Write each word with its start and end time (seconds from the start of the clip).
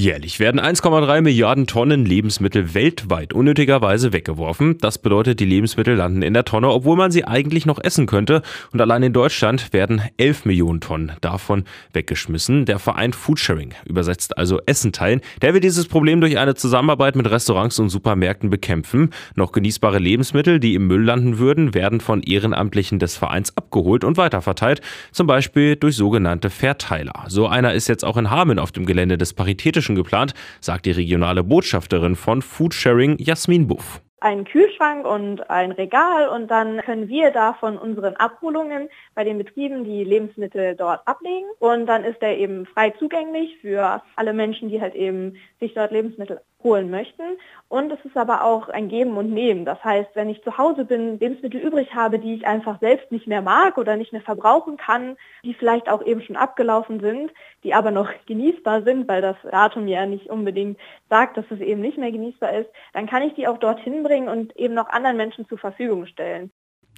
Jährlich 0.00 0.38
werden 0.38 0.60
1,3 0.60 1.22
Milliarden 1.22 1.66
Tonnen 1.66 2.04
Lebensmittel 2.04 2.72
weltweit 2.72 3.32
unnötigerweise 3.32 4.12
weggeworfen. 4.12 4.78
Das 4.78 4.98
bedeutet, 4.98 5.40
die 5.40 5.44
Lebensmittel 5.44 5.96
landen 5.96 6.22
in 6.22 6.34
der 6.34 6.44
Tonne, 6.44 6.68
obwohl 6.68 6.96
man 6.96 7.10
sie 7.10 7.24
eigentlich 7.24 7.66
noch 7.66 7.80
essen 7.82 8.06
könnte. 8.06 8.42
Und 8.72 8.80
allein 8.80 9.02
in 9.02 9.12
Deutschland 9.12 9.72
werden 9.72 10.00
11 10.16 10.44
Millionen 10.44 10.80
Tonnen 10.80 11.10
davon 11.20 11.64
weggeschmissen. 11.94 12.64
Der 12.64 12.78
Verein 12.78 13.12
Foodsharing 13.12 13.74
übersetzt 13.86 14.38
also 14.38 14.60
Essen 14.66 14.92
teilen. 14.92 15.20
Der 15.42 15.52
will 15.52 15.60
dieses 15.60 15.88
Problem 15.88 16.20
durch 16.20 16.38
eine 16.38 16.54
Zusammenarbeit 16.54 17.16
mit 17.16 17.28
Restaurants 17.28 17.80
und 17.80 17.88
Supermärkten 17.88 18.50
bekämpfen. 18.50 19.10
Noch 19.34 19.50
genießbare 19.50 19.98
Lebensmittel, 19.98 20.60
die 20.60 20.76
im 20.76 20.86
Müll 20.86 21.02
landen 21.02 21.40
würden, 21.40 21.74
werden 21.74 22.00
von 22.00 22.22
Ehrenamtlichen 22.22 23.00
des 23.00 23.16
Vereins 23.16 23.56
abgeholt 23.56 24.04
und 24.04 24.16
weiterverteilt. 24.16 24.80
Zum 25.10 25.26
Beispiel 25.26 25.74
durch 25.74 25.96
sogenannte 25.96 26.50
Verteiler. 26.50 27.24
So 27.26 27.48
einer 27.48 27.74
ist 27.74 27.88
jetzt 27.88 28.04
auch 28.04 28.16
in 28.16 28.30
Hameln 28.30 28.60
auf 28.60 28.70
dem 28.70 28.86
Gelände 28.86 29.18
des 29.18 29.34
Paritätischen 29.34 29.87
Menschen 29.88 29.94
geplant, 29.96 30.34
sagt 30.60 30.86
die 30.86 30.90
regionale 30.90 31.42
Botschafterin 31.42 32.16
von 32.16 32.42
Foodsharing 32.42 33.16
Jasmin 33.18 33.66
Buff 33.66 34.02
einen 34.20 34.44
Kühlschrank 34.44 35.06
und 35.06 35.48
ein 35.50 35.72
Regal 35.72 36.28
und 36.28 36.48
dann 36.50 36.80
können 36.82 37.08
wir 37.08 37.30
da 37.30 37.54
von 37.54 37.78
unseren 37.78 38.16
Abholungen 38.16 38.88
bei 39.14 39.24
den 39.24 39.38
Betrieben 39.38 39.84
die 39.84 40.04
Lebensmittel 40.04 40.74
dort 40.76 41.06
ablegen 41.06 41.46
und 41.58 41.86
dann 41.86 42.04
ist 42.04 42.20
der 42.20 42.38
eben 42.38 42.66
frei 42.66 42.90
zugänglich 42.98 43.58
für 43.60 44.02
alle 44.16 44.32
Menschen, 44.32 44.68
die 44.68 44.80
halt 44.80 44.94
eben 44.94 45.36
sich 45.60 45.74
dort 45.74 45.92
Lebensmittel 45.92 46.40
holen 46.62 46.90
möchten. 46.90 47.22
Und 47.68 47.92
es 47.92 48.04
ist 48.04 48.16
aber 48.16 48.44
auch 48.44 48.68
ein 48.68 48.88
Geben 48.88 49.16
und 49.16 49.32
Nehmen. 49.32 49.64
Das 49.64 49.82
heißt, 49.84 50.10
wenn 50.14 50.30
ich 50.30 50.42
zu 50.42 50.58
Hause 50.58 50.84
bin, 50.84 51.18
Lebensmittel 51.18 51.60
übrig 51.60 51.94
habe, 51.94 52.18
die 52.18 52.34
ich 52.34 52.46
einfach 52.46 52.80
selbst 52.80 53.12
nicht 53.12 53.26
mehr 53.26 53.42
mag 53.42 53.78
oder 53.78 53.96
nicht 53.96 54.12
mehr 54.12 54.22
verbrauchen 54.22 54.76
kann, 54.76 55.16
die 55.44 55.54
vielleicht 55.54 55.88
auch 55.88 56.04
eben 56.04 56.22
schon 56.22 56.36
abgelaufen 56.36 57.00
sind, 57.00 57.30
die 57.62 57.74
aber 57.74 57.90
noch 57.90 58.10
genießbar 58.26 58.82
sind, 58.82 59.06
weil 59.08 59.22
das 59.22 59.36
Datum 59.50 59.86
ja 59.86 60.06
nicht 60.06 60.28
unbedingt 60.28 60.78
sagt, 61.08 61.36
dass 61.36 61.44
es 61.50 61.60
eben 61.60 61.80
nicht 61.80 61.98
mehr 61.98 62.10
genießbar 62.10 62.52
ist, 62.58 62.70
dann 62.92 63.06
kann 63.06 63.22
ich 63.22 63.34
die 63.34 63.46
auch 63.46 63.58
dorthin 63.58 64.02
bringen 64.08 64.28
und 64.28 64.56
eben 64.56 64.74
noch 64.74 64.88
anderen 64.88 65.16
Menschen 65.18 65.46
zur 65.48 65.58
Verfügung 65.58 66.06
stellen. 66.06 66.50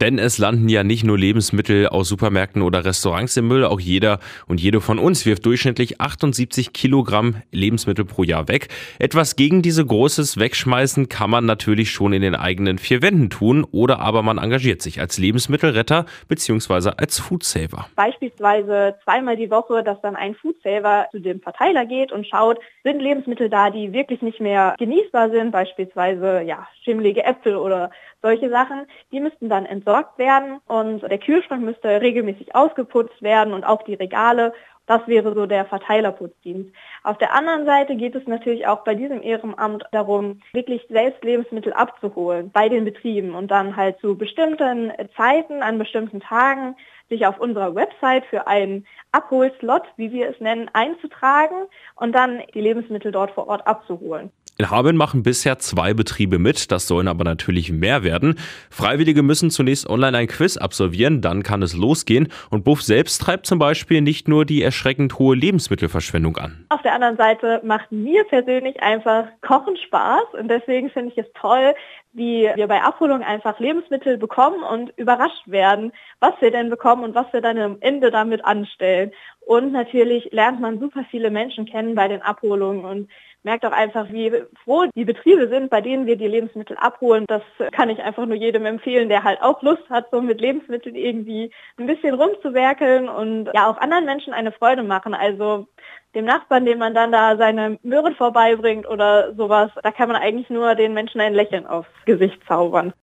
Denn 0.00 0.18
es 0.18 0.38
landen 0.38 0.68
ja 0.68 0.84
nicht 0.84 1.04
nur 1.04 1.18
Lebensmittel 1.18 1.88
aus 1.88 2.08
Supermärkten 2.08 2.62
oder 2.62 2.84
Restaurants 2.84 3.36
im 3.36 3.48
Müll, 3.48 3.64
auch 3.64 3.80
jeder 3.80 4.20
und 4.46 4.60
jede 4.60 4.80
von 4.80 5.00
uns 5.00 5.26
wirft 5.26 5.44
durchschnittlich 5.44 6.00
78 6.00 6.72
Kilogramm 6.72 7.42
Lebensmittel 7.50 8.04
pro 8.04 8.22
Jahr 8.22 8.46
weg. 8.46 8.68
Etwas 9.00 9.34
gegen 9.34 9.60
diese 9.60 9.84
großes 9.84 10.38
Wegschmeißen 10.38 11.08
kann 11.08 11.30
man 11.30 11.46
natürlich 11.46 11.90
schon 11.90 12.12
in 12.12 12.22
den 12.22 12.36
eigenen 12.36 12.78
vier 12.78 13.02
Wänden 13.02 13.28
tun 13.28 13.66
oder 13.72 13.98
aber 13.98 14.22
man 14.22 14.38
engagiert 14.38 14.82
sich 14.82 15.00
als 15.00 15.18
Lebensmittelretter 15.18 16.06
bzw. 16.28 16.90
als 16.96 17.18
Foodsaver. 17.18 17.88
Beispielsweise 17.96 18.94
zweimal 19.02 19.36
die 19.36 19.50
Woche, 19.50 19.82
dass 19.82 20.00
dann 20.00 20.14
ein 20.14 20.36
Foodsaver 20.36 21.08
zu 21.10 21.18
dem 21.18 21.40
Verteiler 21.40 21.86
geht 21.86 22.12
und 22.12 22.26
schaut, 22.26 22.58
sind 22.84 23.00
Lebensmittel 23.00 23.50
da, 23.50 23.70
die 23.70 23.92
wirklich 23.92 24.22
nicht 24.22 24.40
mehr 24.40 24.76
genießbar 24.78 25.30
sind, 25.30 25.50
beispielsweise 25.50 26.42
ja, 26.42 26.68
schimmelige 26.84 27.24
Äpfel 27.24 27.56
oder 27.56 27.90
solche 28.22 28.50
Sachen, 28.50 28.86
die 29.12 29.20
müssten 29.20 29.48
dann 29.48 29.64
entsorgt 29.88 30.18
werden 30.18 30.60
und 30.66 31.00
der 31.00 31.18
Kühlschrank 31.18 31.62
müsste 31.62 32.00
regelmäßig 32.00 32.54
ausgeputzt 32.54 33.22
werden 33.22 33.54
und 33.54 33.64
auch 33.64 33.82
die 33.84 33.94
Regale. 33.94 34.52
Das 34.86 35.06
wäre 35.06 35.34
so 35.34 35.46
der 35.46 35.64
Verteilerputzdienst. 35.64 36.70
Auf 37.04 37.18
der 37.18 37.34
anderen 37.34 37.64
Seite 37.64 37.96
geht 37.96 38.14
es 38.14 38.26
natürlich 38.26 38.66
auch 38.66 38.84
bei 38.84 38.94
diesem 38.94 39.22
Ehrenamt 39.22 39.84
darum, 39.92 40.40
wirklich 40.52 40.86
selbst 40.88 41.24
Lebensmittel 41.24 41.72
abzuholen 41.72 42.50
bei 42.50 42.68
den 42.68 42.84
Betrieben 42.84 43.34
und 43.34 43.50
dann 43.50 43.76
halt 43.76 43.98
zu 44.00 44.16
bestimmten 44.16 44.92
Zeiten, 45.16 45.62
an 45.62 45.78
bestimmten 45.78 46.20
Tagen 46.20 46.76
sich 47.08 47.26
auf 47.26 47.40
unserer 47.40 47.74
Website 47.74 48.26
für 48.26 48.46
einen 48.46 48.86
Abholslot, 49.12 49.84
wie 49.96 50.12
wir 50.12 50.28
es 50.28 50.40
nennen, 50.40 50.70
einzutragen 50.74 51.66
und 51.96 52.12
dann 52.12 52.42
die 52.52 52.60
Lebensmittel 52.60 53.12
dort 53.12 53.30
vor 53.30 53.48
Ort 53.48 53.66
abzuholen. 53.66 54.30
In 54.60 54.72
Hameln 54.72 54.96
machen 54.96 55.22
bisher 55.22 55.60
zwei 55.60 55.94
Betriebe 55.94 56.40
mit, 56.40 56.72
das 56.72 56.88
sollen 56.88 57.06
aber 57.06 57.22
natürlich 57.22 57.70
mehr 57.70 58.02
werden. 58.02 58.34
Freiwillige 58.70 59.22
müssen 59.22 59.52
zunächst 59.52 59.88
online 59.88 60.18
ein 60.18 60.26
Quiz 60.26 60.56
absolvieren, 60.56 61.20
dann 61.20 61.44
kann 61.44 61.62
es 61.62 61.76
losgehen. 61.76 62.26
Und 62.50 62.64
Buff 62.64 62.82
selbst 62.82 63.22
treibt 63.22 63.46
zum 63.46 63.60
Beispiel 63.60 64.00
nicht 64.00 64.26
nur 64.26 64.44
die 64.44 64.64
erschreckend 64.64 65.16
hohe 65.20 65.36
Lebensmittelverschwendung 65.36 66.38
an. 66.38 66.66
Auf 66.70 66.82
der 66.82 66.92
anderen 66.92 67.16
Seite 67.16 67.60
macht 67.62 67.92
mir 67.92 68.24
persönlich 68.24 68.82
einfach 68.82 69.26
Kochen 69.42 69.76
Spaß 69.76 70.34
und 70.36 70.48
deswegen 70.48 70.90
finde 70.90 71.12
ich 71.12 71.18
es 71.18 71.32
toll, 71.40 71.74
wie 72.12 72.50
wir 72.56 72.66
bei 72.66 72.82
Abholung 72.82 73.22
einfach 73.22 73.60
Lebensmittel 73.60 74.18
bekommen 74.18 74.64
und 74.64 74.90
überrascht 74.98 75.46
werden, 75.46 75.92
was 76.18 76.32
wir 76.40 76.50
denn 76.50 76.68
bekommen 76.68 77.04
und 77.04 77.14
was 77.14 77.32
wir 77.32 77.42
dann 77.42 77.58
am 77.58 77.76
Ende 77.78 78.10
damit 78.10 78.44
anstellen. 78.44 79.12
Und 79.46 79.70
natürlich 79.70 80.32
lernt 80.32 80.60
man 80.60 80.80
super 80.80 81.04
viele 81.12 81.30
Menschen 81.30 81.64
kennen 81.64 81.94
bei 81.94 82.08
den 82.08 82.22
Abholungen 82.22 82.84
und 82.84 83.08
merkt 83.48 83.64
auch 83.64 83.72
einfach, 83.72 84.10
wie 84.10 84.30
froh 84.62 84.84
die 84.94 85.06
Betriebe 85.06 85.48
sind, 85.48 85.70
bei 85.70 85.80
denen 85.80 86.04
wir 86.04 86.16
die 86.16 86.28
Lebensmittel 86.28 86.76
abholen. 86.76 87.24
Das 87.28 87.40
kann 87.72 87.88
ich 87.88 88.02
einfach 88.02 88.26
nur 88.26 88.36
jedem 88.36 88.66
empfehlen, 88.66 89.08
der 89.08 89.24
halt 89.24 89.40
auch 89.40 89.62
Lust 89.62 89.88
hat, 89.88 90.10
so 90.10 90.20
mit 90.20 90.38
Lebensmitteln 90.38 90.94
irgendwie 90.94 91.50
ein 91.78 91.86
bisschen 91.86 92.14
rumzuwerkeln 92.14 93.08
und 93.08 93.46
ja 93.54 93.70
auch 93.70 93.78
anderen 93.78 94.04
Menschen 94.04 94.34
eine 94.34 94.52
Freude 94.52 94.82
machen. 94.82 95.14
Also 95.14 95.66
dem 96.14 96.26
Nachbarn, 96.26 96.66
dem 96.66 96.78
man 96.78 96.92
dann 96.92 97.10
da 97.10 97.38
seine 97.38 97.78
Möhren 97.82 98.14
vorbeibringt 98.16 98.86
oder 98.86 99.34
sowas, 99.34 99.70
da 99.82 99.92
kann 99.92 100.08
man 100.08 100.20
eigentlich 100.20 100.50
nur 100.50 100.74
den 100.74 100.92
Menschen 100.92 101.22
ein 101.22 101.32
Lächeln 101.32 101.66
aufs 101.66 101.88
Gesicht 102.04 102.38
zaubern. 102.46 102.92